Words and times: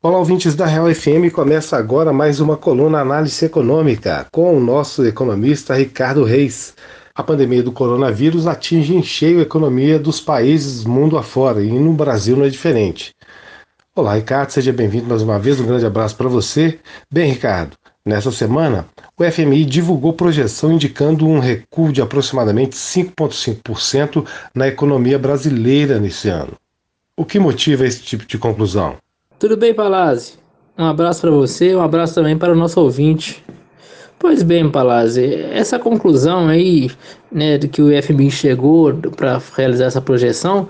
Olá, 0.00 0.16
ouvintes 0.16 0.54
da 0.54 0.64
Real 0.64 0.94
FM. 0.94 1.28
Começa 1.34 1.76
agora 1.76 2.12
mais 2.12 2.38
uma 2.38 2.56
coluna 2.56 3.00
Análise 3.00 3.44
Econômica 3.44 4.28
com 4.30 4.56
o 4.56 4.60
nosso 4.60 5.04
economista 5.04 5.74
Ricardo 5.74 6.22
Reis. 6.22 6.72
A 7.12 7.20
pandemia 7.20 7.64
do 7.64 7.72
coronavírus 7.72 8.46
atinge 8.46 8.94
em 8.94 9.02
cheio 9.02 9.40
a 9.40 9.42
economia 9.42 9.98
dos 9.98 10.20
países 10.20 10.84
mundo 10.84 11.18
afora 11.18 11.64
e 11.64 11.72
no 11.72 11.92
Brasil 11.94 12.36
não 12.36 12.44
é 12.44 12.48
diferente. 12.48 13.12
Olá, 13.92 14.14
Ricardo, 14.14 14.50
seja 14.50 14.72
bem-vindo 14.72 15.08
mais 15.08 15.20
uma 15.20 15.36
vez. 15.36 15.58
Um 15.58 15.66
grande 15.66 15.84
abraço 15.84 16.14
para 16.14 16.28
você. 16.28 16.78
Bem, 17.12 17.32
Ricardo, 17.32 17.76
nessa 18.06 18.30
semana 18.30 18.86
o 19.18 19.24
FMI 19.24 19.64
divulgou 19.64 20.12
projeção 20.12 20.70
indicando 20.70 21.26
um 21.26 21.40
recuo 21.40 21.92
de 21.92 22.00
aproximadamente 22.00 22.76
5,5% 22.76 24.24
na 24.54 24.68
economia 24.68 25.18
brasileira 25.18 25.98
nesse 25.98 26.28
ano. 26.28 26.52
O 27.16 27.24
que 27.24 27.40
motiva 27.40 27.84
esse 27.84 28.00
tipo 28.00 28.24
de 28.24 28.38
conclusão? 28.38 28.96
Tudo 29.38 29.56
bem, 29.56 29.72
Palazzi? 29.72 30.32
Um 30.76 30.84
abraço 30.84 31.20
para 31.20 31.30
você, 31.30 31.72
um 31.72 31.80
abraço 31.80 32.12
também 32.12 32.36
para 32.36 32.52
o 32.52 32.56
nosso 32.56 32.80
ouvinte. 32.80 33.44
Pois 34.18 34.42
bem, 34.42 34.68
Palazzi, 34.68 35.32
essa 35.52 35.78
conclusão 35.78 36.48
aí, 36.48 36.90
né, 37.30 37.56
de 37.56 37.68
que 37.68 37.80
o 37.80 38.02
FMI 38.02 38.32
chegou 38.32 38.92
para 39.16 39.40
realizar 39.56 39.84
essa 39.84 40.00
projeção, 40.00 40.68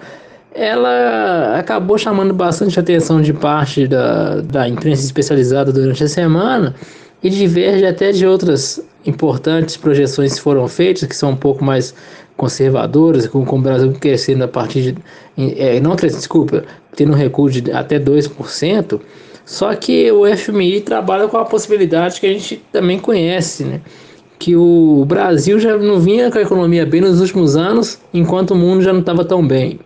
ela 0.54 1.58
acabou 1.58 1.96
chamando 1.96 2.34
bastante 2.34 2.78
atenção 2.78 3.22
de 3.22 3.32
parte 3.32 3.86
da, 3.86 4.42
da 4.42 4.68
imprensa 4.68 5.02
especializada 5.02 5.72
durante 5.72 6.04
a 6.04 6.08
semana 6.08 6.74
e 7.22 7.30
diverge 7.30 7.86
até 7.86 8.12
de 8.12 8.26
outras 8.26 8.84
importantes 9.06 9.78
projeções 9.78 10.34
que 10.34 10.42
foram 10.42 10.68
feitas, 10.68 11.08
que 11.08 11.16
são 11.16 11.30
um 11.30 11.36
pouco 11.36 11.64
mais 11.64 11.94
conservadoras, 12.38 13.26
com, 13.26 13.44
com 13.44 13.58
o 13.58 13.60
Brasil 13.60 13.92
crescendo 14.00 14.44
a 14.44 14.48
partir 14.48 14.92
de. 14.92 14.98
É, 15.36 15.78
não 15.80 15.94
desculpa, 15.96 16.64
tendo 16.96 17.12
um 17.12 17.16
recuo 17.16 17.50
de 17.50 17.70
até 17.72 17.98
2%. 17.98 19.00
Só 19.44 19.74
que 19.74 20.10
o 20.12 20.24
FMI 20.36 20.82
trabalha 20.82 21.26
com 21.26 21.36
a 21.36 21.44
possibilidade 21.44 22.20
que 22.20 22.26
a 22.26 22.32
gente 22.32 22.62
também 22.72 22.98
conhece, 22.98 23.64
né? 23.64 23.80
Que 24.38 24.54
o 24.54 25.04
Brasil 25.06 25.58
já 25.58 25.76
não 25.76 25.98
vinha 25.98 26.30
com 26.30 26.38
a 26.38 26.42
economia 26.42 26.86
bem 26.86 27.00
nos 27.00 27.20
últimos 27.20 27.56
anos, 27.56 27.98
enquanto 28.14 28.52
o 28.52 28.56
mundo 28.56 28.82
já 28.82 28.92
não 28.92 29.00
estava 29.00 29.24
tão 29.24 29.44
bem. 29.44 29.80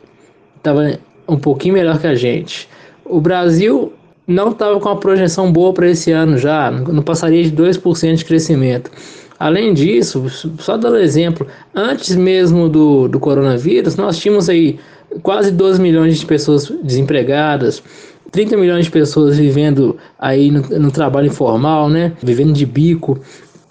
Estava 0.57 0.99
um 1.29 1.39
pouquinho 1.39 1.75
melhor 1.75 1.99
que 1.99 2.07
a 2.07 2.15
gente. 2.15 2.69
O 3.05 3.21
Brasil 3.21 3.93
não 4.27 4.51
estava 4.51 4.79
com 4.79 4.89
uma 4.89 4.99
projeção 4.99 5.51
boa 5.51 5.73
para 5.73 5.89
esse 5.89 6.11
ano 6.11 6.37
já, 6.37 6.71
não 6.71 7.03
passaria 7.03 7.43
de 7.43 7.53
2% 7.53 8.15
de 8.15 8.25
crescimento. 8.25 8.91
Além 9.43 9.75
disso, 9.75 10.25
só 10.61 10.77
dando 10.77 10.99
exemplo, 10.99 11.45
antes 11.75 12.15
mesmo 12.15 12.69
do, 12.69 13.09
do 13.09 13.19
coronavírus, 13.19 13.97
nós 13.97 14.17
tínhamos 14.17 14.49
aí 14.49 14.79
quase 15.21 15.51
12 15.51 15.83
milhões 15.83 16.21
de 16.21 16.25
pessoas 16.25 16.73
desempregadas, 16.81 17.83
30 18.31 18.57
milhões 18.57 18.85
de 18.85 18.93
pessoas 18.93 19.37
vivendo 19.37 19.97
aí 20.17 20.49
no, 20.49 20.61
no 20.79 20.93
trabalho 20.93 21.27
informal, 21.27 21.89
né? 21.89 22.13
Vivendo 22.23 22.53
de 22.53 22.65
bico. 22.65 23.19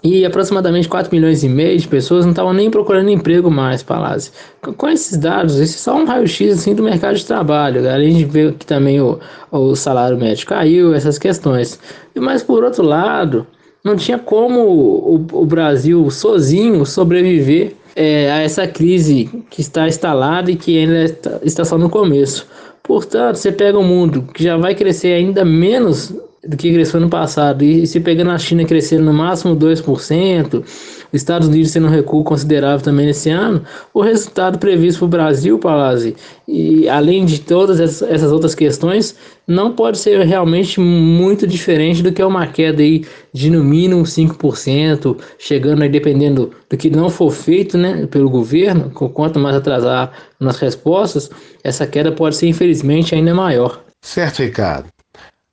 E 0.04 0.26
aproximadamente 0.26 0.88
4 0.90 1.10
milhões 1.10 1.42
e 1.42 1.48
meio 1.48 1.78
de 1.78 1.88
pessoas 1.88 2.26
não 2.26 2.32
estavam 2.32 2.52
nem 2.52 2.70
procurando 2.70 3.08
emprego 3.08 3.50
mais, 3.50 3.82
Palácio. 3.82 4.30
Com 4.76 4.88
esses 4.90 5.16
dados, 5.16 5.58
esse 5.58 5.76
é 5.76 5.78
só 5.78 5.96
um 5.96 6.04
raio-x 6.04 6.52
assim, 6.52 6.74
do 6.74 6.82
mercado 6.82 7.16
de 7.16 7.24
trabalho. 7.24 7.90
Além 7.90 8.14
de 8.14 8.26
ver 8.26 8.52
que 8.52 8.66
também 8.66 9.00
o, 9.00 9.18
o 9.50 9.74
salário 9.74 10.18
médio 10.18 10.46
caiu, 10.46 10.92
essas 10.92 11.18
questões. 11.18 11.80
Mas 12.14 12.42
por 12.42 12.62
outro 12.62 12.82
lado, 12.82 13.46
não 13.84 13.96
tinha 13.96 14.18
como 14.18 14.60
o, 14.60 15.26
o 15.32 15.46
Brasil 15.46 16.10
sozinho 16.10 16.86
sobreviver 16.86 17.74
é, 17.94 18.30
a 18.30 18.40
essa 18.40 18.66
crise 18.66 19.28
que 19.50 19.60
está 19.60 19.86
instalada 19.86 20.50
e 20.50 20.56
que 20.56 20.78
ainda 20.78 21.04
está, 21.04 21.40
está 21.42 21.64
só 21.64 21.76
no 21.76 21.90
começo. 21.90 22.46
Portanto, 22.82 23.36
você 23.36 23.52
pega 23.52 23.78
um 23.78 23.84
mundo 23.84 24.22
que 24.34 24.42
já 24.42 24.56
vai 24.56 24.74
crescer 24.74 25.12
ainda 25.12 25.44
menos 25.44 26.14
do 26.46 26.56
que 26.56 26.72
cresceu 26.72 27.00
no 27.00 27.08
passado, 27.08 27.62
e 27.62 27.86
se 27.86 28.00
pegando 28.00 28.30
a 28.30 28.38
China 28.38 28.64
crescendo 28.64 29.04
no 29.04 29.12
máximo 29.12 29.54
2%, 29.54 30.64
Estados 31.12 31.46
Unidos 31.46 31.72
tendo 31.72 31.86
um 31.86 31.90
recuo 31.90 32.24
considerável 32.24 32.80
também 32.80 33.06
nesse 33.06 33.30
ano, 33.30 33.62
o 33.94 34.00
resultado 34.00 34.58
previsto 34.58 34.98
para 34.98 35.04
o 35.04 35.08
Brasil, 35.08 35.58
Palazzi, 35.58 36.16
e 36.48 36.88
além 36.88 37.24
de 37.24 37.40
todas 37.40 37.78
essas 37.78 38.32
outras 38.32 38.54
questões, 38.56 39.14
não 39.46 39.72
pode 39.72 39.98
ser 39.98 40.20
realmente 40.26 40.80
muito 40.80 41.46
diferente 41.46 42.02
do 42.02 42.10
que 42.10 42.22
é 42.22 42.26
uma 42.26 42.46
queda 42.46 42.82
aí 42.82 43.04
de 43.32 43.48
no 43.48 43.62
mínimo 43.62 44.02
5%, 44.02 45.16
chegando 45.38 45.82
aí 45.82 45.88
dependendo 45.88 46.50
do 46.68 46.76
que 46.76 46.90
não 46.90 47.08
for 47.08 47.30
feito 47.30 47.78
né, 47.78 48.06
pelo 48.06 48.28
governo, 48.28 48.90
quanto 48.90 49.38
mais 49.38 49.54
atrasar 49.54 50.12
nas 50.40 50.58
respostas, 50.58 51.30
essa 51.62 51.86
queda 51.86 52.10
pode 52.10 52.36
ser 52.36 52.48
infelizmente 52.48 53.14
ainda 53.14 53.32
maior. 53.32 53.80
Certo, 54.00 54.42
Ricardo 54.42 54.91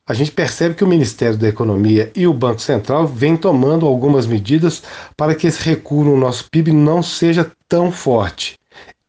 a 0.09 0.13
gente 0.15 0.31
percebe 0.31 0.73
que 0.73 0.83
o 0.83 0.87
Ministério 0.87 1.37
da 1.37 1.47
Economia 1.47 2.11
e 2.15 2.25
o 2.25 2.33
Banco 2.33 2.59
Central 2.59 3.05
vêm 3.05 3.37
tomando 3.37 3.85
algumas 3.85 4.25
medidas 4.25 4.81
para 5.15 5.35
que 5.35 5.45
esse 5.45 5.63
recuo 5.63 6.03
no 6.03 6.17
nosso 6.17 6.49
PIB 6.49 6.71
não 6.71 7.03
seja 7.03 7.51
tão 7.67 7.91
forte. 7.91 8.57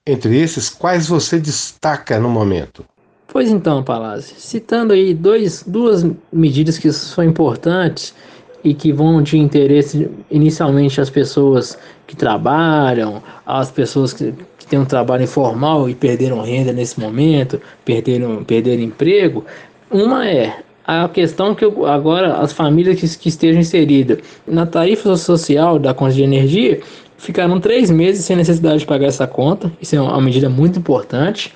Entre 0.07 0.39
esses, 0.39 0.69
quais 0.69 1.09
você 1.09 1.41
destaca 1.41 2.21
no 2.21 2.29
momento? 2.29 2.85
Pois 3.29 3.49
então, 3.49 3.83
Palácio, 3.83 4.37
citando 4.39 4.93
aí 4.93 5.15
dois, 5.15 5.65
duas 5.67 6.05
medidas 6.31 6.77
que 6.77 6.93
são 6.93 7.25
importantes 7.25 8.15
e 8.63 8.75
que 8.75 8.93
vão 8.93 9.23
de 9.23 9.39
interesse 9.39 10.11
inicialmente 10.31 11.01
às 11.01 11.09
pessoas 11.09 11.79
que 12.07 12.15
trabalham, 12.15 13.23
às 13.47 13.71
pessoas 13.71 14.13
que, 14.13 14.35
que 14.59 14.67
têm 14.67 14.79
um 14.79 14.85
trabalho 14.85 15.23
informal 15.23 15.89
e 15.89 15.95
perderam 15.95 16.43
renda 16.43 16.75
nesse 16.75 17.01
momento, 17.01 17.59
perderam, 17.87 18.45
perderam 18.45 18.83
emprego. 18.83 19.47
Uma 19.91 20.29
é 20.29 20.63
a 20.91 21.09
questão 21.09 21.55
que 21.55 21.65
eu, 21.65 21.87
agora 21.87 22.35
as 22.39 22.53
famílias 22.53 22.99
que, 22.99 23.19
que 23.19 23.29
estejam 23.29 23.61
inseridas 23.61 24.19
na 24.47 24.67
tarifa 24.67 25.17
social 25.17 25.79
da 25.79 25.95
conta 25.95 26.15
de 26.15 26.23
energia 26.23 26.81
ficarão 27.17 27.61
três 27.61 27.91
meses 27.91 28.25
sem 28.25 28.35
necessidade 28.35 28.81
de 28.81 28.87
pagar 28.87 29.07
essa 29.07 29.27
conta. 29.27 29.71
Isso 29.81 29.95
é 29.95 30.01
uma 30.01 30.21
medida 30.21 30.49
muito 30.49 30.79
importante. 30.79 31.55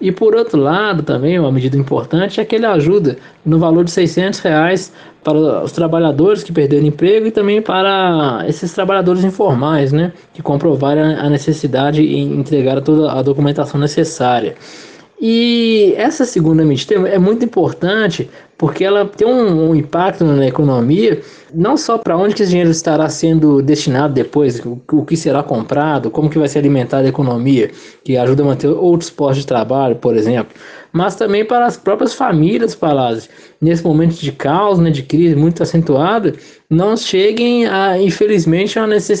E 0.00 0.10
por 0.10 0.34
outro 0.34 0.60
lado, 0.60 1.04
também 1.04 1.38
uma 1.38 1.52
medida 1.52 1.76
importante 1.76 2.40
é 2.40 2.44
que 2.44 2.56
ele 2.56 2.66
ajuda 2.66 3.16
no 3.46 3.56
valor 3.56 3.84
de 3.84 3.92
600 3.92 4.40
reais 4.40 4.92
para 5.22 5.62
os 5.62 5.70
trabalhadores 5.70 6.42
que 6.42 6.52
perderam 6.52 6.84
emprego 6.84 7.28
e 7.28 7.30
também 7.30 7.62
para 7.62 8.44
esses 8.48 8.72
trabalhadores 8.72 9.22
informais, 9.22 9.92
né, 9.92 10.12
que 10.34 10.42
comprovaram 10.42 11.02
a 11.02 11.30
necessidade 11.30 12.02
e 12.02 12.18
entregaram 12.18 12.82
toda 12.82 13.12
a 13.12 13.22
documentação 13.22 13.78
necessária. 13.78 14.56
E 15.20 15.94
essa 15.96 16.24
segunda 16.24 16.64
medida 16.64 16.94
é 17.08 17.16
muito 17.16 17.44
importante 17.44 18.28
porque 18.62 18.84
ela 18.84 19.04
tem 19.04 19.26
um, 19.26 19.70
um 19.70 19.74
impacto 19.74 20.24
na 20.24 20.46
economia, 20.46 21.20
não 21.52 21.76
só 21.76 21.98
para 21.98 22.16
onde 22.16 22.32
que 22.32 22.44
esse 22.44 22.50
dinheiro 22.50 22.70
estará 22.70 23.08
sendo 23.08 23.60
destinado 23.60 24.14
depois, 24.14 24.60
o, 24.60 24.80
o, 24.92 25.04
que 25.04 25.16
será 25.16 25.42
comprado, 25.42 26.12
como 26.12 26.30
que 26.30 26.38
vai 26.38 26.46
ser 26.46 26.60
alimentada 26.60 27.04
a 27.04 27.08
economia, 27.08 27.72
que 28.04 28.16
ajuda 28.16 28.44
a 28.44 28.46
manter 28.46 28.68
outros 28.68 29.10
postos 29.10 29.38
de 29.38 29.48
trabalho, 29.48 29.96
por 29.96 30.16
exemplo, 30.16 30.54
mas 30.92 31.16
também 31.16 31.44
para 31.44 31.66
as 31.66 31.76
próprias 31.76 32.14
famílias, 32.14 32.72
Palácio, 32.72 33.28
nesse 33.60 33.82
momento 33.82 34.14
de 34.14 34.30
caos, 34.30 34.78
né, 34.78 34.90
de 34.90 35.02
crise 35.02 35.34
muito 35.34 35.60
acentuada, 35.60 36.32
não 36.70 36.96
cheguem, 36.96 37.66
a, 37.66 38.00
infelizmente, 38.00 38.78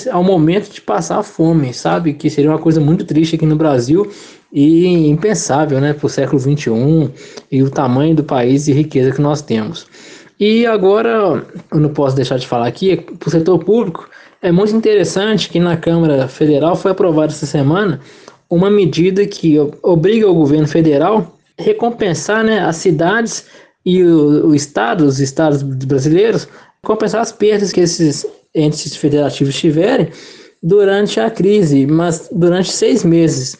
ao 0.08 0.22
momento 0.22 0.70
de 0.70 0.80
passar 0.80 1.20
fome, 1.24 1.74
sabe? 1.74 2.12
Que 2.12 2.30
seria 2.30 2.50
uma 2.50 2.58
coisa 2.58 2.80
muito 2.80 3.04
triste 3.04 3.34
aqui 3.34 3.44
no 3.44 3.56
Brasil 3.56 4.08
e 4.52 5.08
impensável 5.08 5.80
né, 5.80 5.94
para 5.94 6.06
o 6.06 6.10
século 6.10 6.38
XXI 6.38 7.10
e 7.50 7.62
o 7.62 7.70
tamanho 7.70 8.14
do 8.14 8.22
país 8.22 8.68
e 8.68 8.72
riqueza 8.72 9.10
que 9.10 9.22
nós 9.22 9.31
temos. 9.40 9.86
E 10.38 10.66
agora, 10.66 11.46
eu 11.72 11.80
não 11.80 11.90
posso 11.90 12.16
deixar 12.16 12.36
de 12.36 12.46
falar 12.46 12.66
aqui, 12.66 12.96
para 12.96 13.28
o 13.28 13.30
setor 13.30 13.58
público, 13.60 14.10
é 14.42 14.50
muito 14.50 14.74
interessante 14.74 15.48
que 15.48 15.60
na 15.60 15.76
Câmara 15.76 16.26
Federal 16.26 16.74
foi 16.74 16.90
aprovada 16.90 17.32
essa 17.32 17.46
semana 17.46 18.00
uma 18.50 18.68
medida 18.68 19.24
que 19.24 19.56
obriga 19.82 20.28
o 20.28 20.34
governo 20.34 20.66
federal 20.66 21.38
a 21.58 21.62
recompensar 21.62 22.44
né, 22.44 22.58
as 22.58 22.76
cidades 22.76 23.46
e 23.86 24.02
o, 24.02 24.48
o 24.48 24.54
estado, 24.54 25.04
os 25.04 25.20
estados 25.20 25.62
brasileiros, 25.62 26.48
compensar 26.82 27.20
as 27.20 27.32
perdas 27.32 27.72
que 27.72 27.80
esses 27.80 28.26
entes 28.54 28.96
federativos 28.96 29.54
tiverem 29.54 30.08
durante 30.62 31.18
a 31.18 31.30
crise, 31.30 31.86
mas 31.86 32.28
durante 32.30 32.70
seis 32.70 33.04
meses 33.04 33.56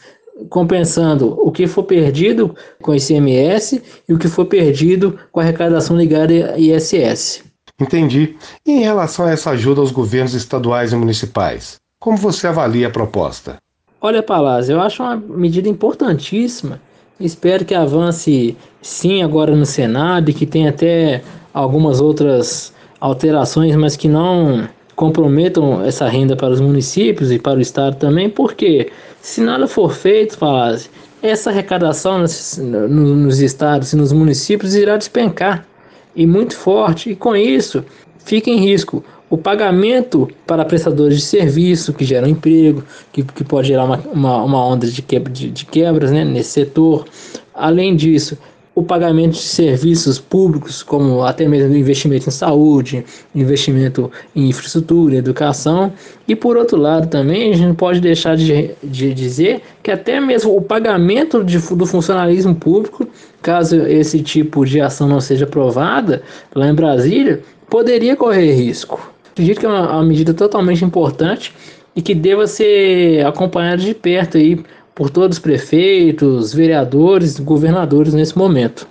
compensando 0.49 1.39
o 1.41 1.50
que 1.50 1.67
for 1.67 1.85
perdido 1.85 2.55
com 2.81 2.94
ICMS 2.94 3.83
e 4.09 4.12
o 4.12 4.19
que 4.19 4.29
for 4.29 4.47
perdido 4.47 5.19
com 5.31 5.41
a 5.41 5.43
arrecadação 5.43 5.97
ligada 5.97 6.55
a 6.55 6.59
ISS. 6.59 7.44
Entendi. 7.81 8.37
E 8.67 8.73
em 8.73 8.81
relação 8.81 9.27
a 9.27 9.31
essa 9.31 9.50
ajuda 9.50 9.81
aos 9.81 9.91
governos 9.91 10.35
estaduais 10.35 10.93
e 10.93 10.97
municipais, 10.97 11.81
como 11.99 12.17
você 12.17 12.47
avalia 12.47 12.89
a 12.89 12.91
proposta? 12.91 13.56
Olha, 14.00 14.23
Palácio, 14.23 14.73
eu 14.73 14.81
acho 14.81 15.03
uma 15.03 15.17
medida 15.17 15.69
importantíssima. 15.69 16.81
Espero 17.21 17.65
que 17.65 17.75
avance 17.75 18.56
sim 18.81 19.23
agora 19.23 19.55
no 19.55 19.65
Senado 19.65 20.31
e 20.31 20.35
que 20.35 20.45
tenha 20.45 20.71
até 20.71 21.23
algumas 21.55 22.00
outras 22.00 22.73
alterações, 23.00 23.77
mas 23.77 23.97
que 23.97 24.09
não 24.09 24.69
comprometam 24.94 25.83
essa 25.85 26.09
renda 26.09 26.37
para 26.37 26.53
os 26.53 26.61
municípios 26.61 27.31
e 27.33 27.39
para 27.39 27.59
o 27.59 27.62
Estado 27.62 27.97
também, 27.97 28.29
porque 28.29 28.91
se 29.21 29.41
nada 29.41 29.67
for 29.67 29.93
feito, 29.93 30.39
Palácio, 30.39 30.91
essa 31.23 31.50
arrecadação 31.50 32.19
nos, 32.19 32.59
nos 32.59 33.41
estados 33.41 33.93
e 33.93 33.97
nos 33.97 34.12
municípios 34.12 34.75
irá 34.75 34.97
despencar. 34.97 35.67
e 36.15 36.27
muito 36.27 36.56
forte, 36.56 37.11
e 37.11 37.17
com 37.17 37.35
isso 37.35 37.85
fica 38.25 38.50
em 38.50 38.56
risco 38.56 39.03
o 39.31 39.39
pagamento 39.39 40.29
para 40.47 40.62
prestadores 40.62 41.17
de 41.17 41.25
serviço 41.25 41.95
que 41.95 42.05
geram 42.05 42.29
emprego, 42.29 42.85
que, 43.11 43.23
que 43.23 43.43
pode 43.43 43.69
gerar 43.69 43.85
uma, 43.85 43.97
uma, 44.12 44.45
uma 44.45 44.67
onda 44.67 44.87
de, 44.87 45.00
quebra, 45.00 45.33
de, 45.33 45.50
de 45.50 45.65
quebras 45.65 46.11
né, 46.11 46.23
nesse 46.23 46.50
setor. 46.50 47.06
Além 47.55 47.97
disso, 47.97 48.37
o 48.75 48.83
pagamento 48.83 49.33
de 49.33 49.39
serviços 49.39 50.19
públicos, 50.19 50.83
como 50.83 51.23
até 51.23 51.47
mesmo 51.47 51.77
investimento 51.77 52.29
em 52.29 52.33
saúde, 52.33 53.05
investimento 53.35 54.11
em 54.35 54.49
infraestrutura, 54.49 55.17
educação, 55.17 55.93
e 56.27 56.35
por 56.35 56.57
outro 56.57 56.79
lado 56.79 57.07
também 57.09 57.53
a 57.53 57.57
gente 57.57 57.67
não 57.67 57.75
pode 57.75 58.01
deixar 58.01 58.35
de, 58.35 58.71
de 58.83 59.13
dizer 59.13 59.61
que 59.83 59.91
até 59.91 60.19
mesmo 60.21 60.57
o 60.57 60.63
pagamento 60.63 61.45
de, 61.45 61.59
do 61.59 61.85
funcionalismo 61.85 62.55
público, 62.55 63.07
caso 63.43 63.77
esse 63.87 64.23
tipo 64.23 64.65
de 64.65 64.81
ação 64.81 65.07
não 65.07 65.21
seja 65.21 65.45
aprovada 65.45 66.23
lá 66.55 66.67
em 66.67 66.75
Brasília, 66.75 67.43
poderia 67.69 68.17
correr 68.17 68.53
risco. 68.53 69.13
Acredito 69.33 69.61
que 69.61 69.67
é 69.67 69.69
uma, 69.69 69.93
uma 69.93 70.05
medida 70.05 70.33
totalmente 70.33 70.83
importante 70.83 71.53
e 71.95 72.01
que 72.01 72.15
deva 72.15 72.47
ser 72.47 73.25
acompanhada 73.27 73.83
de 73.83 73.95
perto 73.95 74.39
aí 74.39 74.63
por 75.02 75.10
todos 75.10 75.38
os 75.38 75.43
prefeitos, 75.43 76.54
vereadores, 76.54 77.40
governadores 77.40 78.14
nesse 78.14 78.38
momento. 78.38 78.87